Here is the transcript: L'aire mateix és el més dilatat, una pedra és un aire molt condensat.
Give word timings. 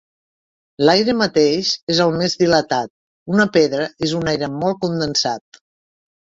L'aire 0.87 1.13
mateix 1.17 1.73
és 1.95 2.01
el 2.05 2.13
més 2.21 2.35
dilatat, 2.39 2.89
una 3.35 3.45
pedra 3.59 3.87
és 4.09 4.17
un 4.23 4.27
aire 4.33 4.51
molt 4.57 4.83
condensat. 4.87 5.63